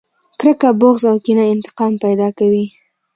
[0.39, 2.65] کرکه، بغض او کينه انتقام پیدا کوي.